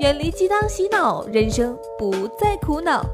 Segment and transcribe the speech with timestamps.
[0.00, 3.04] 远离鸡汤洗脑，人生不再苦恼。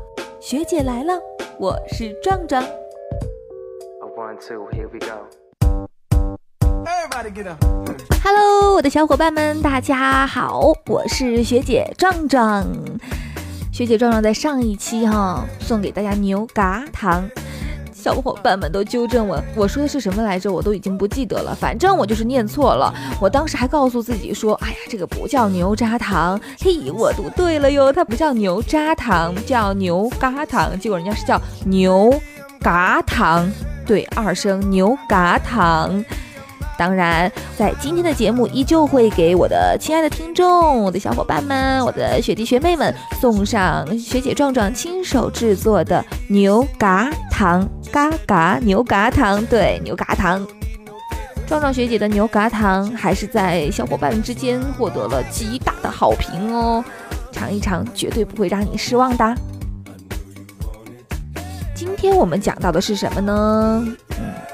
[0.40, 1.20] 学姐来了，
[1.58, 2.64] 我是壮壮。
[8.24, 12.66] Hello，我的小伙伴们，大家好，我是学姐壮壮。
[13.70, 17.28] 学姐壮壮在上一期哈送给大家牛轧糖。
[18.00, 20.50] 小伙伴们都纠正我，我说的是什么来着？
[20.50, 21.54] 我都已经不记得了。
[21.54, 22.92] 反正我就是念错了。
[23.20, 30.80] 我当时还告诉自己说：“哎呀，这个不叫牛轧糖。”嘿，我读对了哟，它不叫牛轧糖，叫牛轧糖。
[30.80, 32.10] 结果人家是叫牛
[32.60, 33.52] 轧糖，
[33.86, 36.02] 对，二声牛轧糖。
[36.80, 50.46] 当然，在今天的节目依旧会给我的亲爱的听众、我的小伙伴们、我的学弟学妹们送上学姐壮壮亲手制作的牛轧糖，嘎嘎牛轧糖，对，牛轧糖。
[51.46, 56.82] 壮壮学姐的牛轧糖还是在小伙伴们之间获得了极大的好评哦，
[57.30, 59.34] 尝一尝绝对不会让你失望的。
[61.74, 63.86] 今天我们讲到的是什么呢？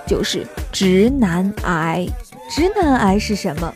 [0.07, 2.07] 就是直男癌。
[2.49, 3.73] 直男癌是什么？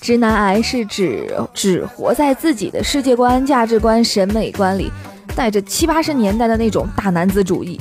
[0.00, 4.90] 直男癌是指只活在自己的世界观、价值观、审美观里，
[5.34, 7.80] 带着七八十年代的那种大男子主义。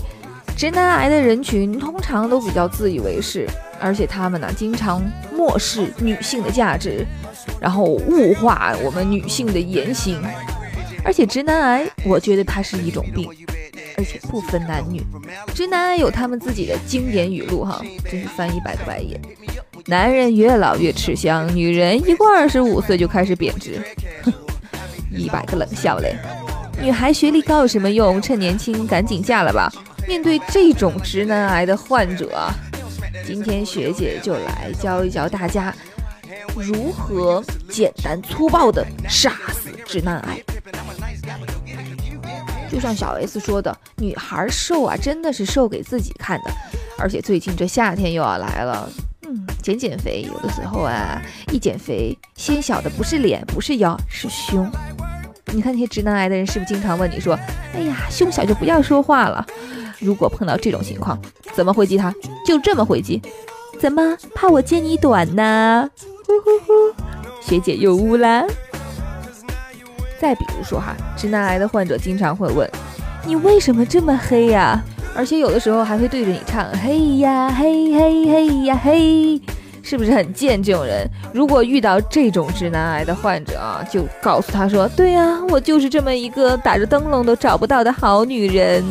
[0.55, 3.47] 直男癌的人群通常都比较自以为是，
[3.79, 4.99] 而且他们呢经常
[5.31, 7.05] 漠视女性的价值，
[7.61, 10.19] 然后物化我们女性的言行。
[11.03, 13.29] 而且直男癌，我觉得它是一种病。
[13.97, 15.01] 而且不分男女，
[15.55, 19.19] 直男癌有他们自己的经典语录哈，真是翻一百个白眼。
[19.87, 23.81] 男人越老越吃香，女人一过二十五岁就开始贬值，
[24.23, 24.31] 哼，
[25.11, 26.15] 一百个冷笑嘞。
[26.79, 28.21] 女孩学历高有什么用？
[28.21, 29.71] 趁年轻赶紧嫁了吧。
[30.07, 32.49] 面对这种直男癌的患者，
[33.25, 35.73] 今天学姐就来教一教大家
[36.55, 40.39] 如何简单粗暴的杀死直男癌。
[42.69, 46.51] 就像小 S 说的，女孩瘦啊，真的是瘦给自己看的。
[46.97, 48.89] 而且最近这夏天又要来了，
[49.27, 54.69] 嗯，减减肥，有的时候啊，一减肥，先小的不是脸，不是腰，是胸。
[55.53, 57.37] 你看那些直男癌的人，是不是经常问你说，
[57.73, 59.45] 哎呀，胸小就不要说话了？
[59.99, 61.19] 如果碰到这种情况，
[61.53, 62.13] 怎么回击他？
[62.45, 63.21] 就这么回击？
[63.79, 65.89] 怎么怕我揭你短呢？
[66.25, 66.73] 呼呼呼，
[67.41, 68.45] 学姐又污了。
[70.19, 72.69] 再比如说哈，直男癌的患者经常会问
[73.25, 74.81] ：“你为什么这么黑呀？”
[75.15, 79.41] 而且有的时候还会对着你唱：“嘿呀嘿嘿嘿呀嘿”，
[79.81, 80.61] 是不是很贱？
[80.61, 88.83] 这种人如果遇到这种直男癌的患者啊，就告诉他说：“对呀，我就是这么一个打着灯笼都找不到的好女人，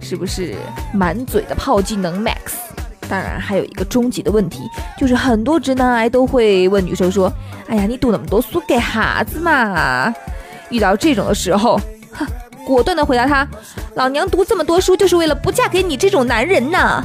[0.00, 0.54] 是不是？”
[0.92, 2.54] 满嘴的炮技能 max。
[3.08, 4.62] 当然还有一个终极的问题，
[4.98, 7.32] 就是很多直男癌都会问女生说
[7.68, 10.12] ：“哎呀，你读那么多书干哈子嘛？”
[10.70, 11.80] 遇到这种的时候，
[12.12, 12.26] 哼，
[12.66, 13.46] 果断的回答他
[13.94, 17.04] ：“老娘读这么多书，就是为了不嫁给你这种男人呐！”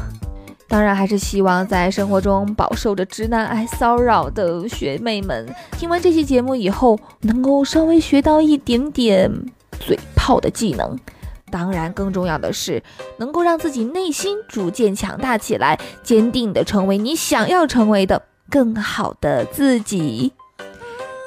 [0.67, 9.29] 当然，还是希望在生活中饱受着直男癌骚扰的学妹们，听完这期节目以后，能够稍微学到一点点
[9.79, 10.97] 嘴炮的技能。
[11.51, 12.81] 当然，更重要的是，
[13.17, 20.31] 能够让自己内心逐渐强大起来，坚定的成为你想要成为的更好的自己。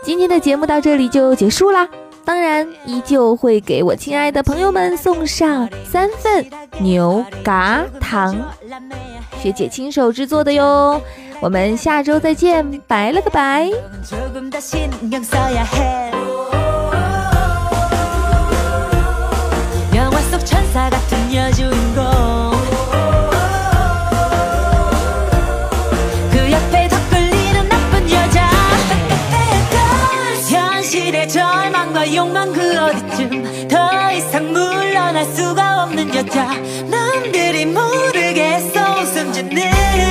[0.03, 1.87] 今天的节目到这里就结束啦。
[2.25, 6.47] 当然，依旧会给我亲爱的朋友们送上三份
[6.79, 8.35] 牛轧糖，
[9.43, 11.01] 学姐亲手制作的哟。
[11.41, 13.71] 我们下周再见，拜了个拜。
[37.25, 39.01] 사람들이 모르겠어.
[39.01, 40.04] 웃음 짓는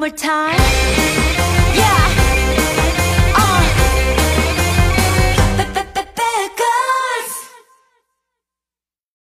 [0.00, 0.56] more time.
[1.74, 2.19] Yeah.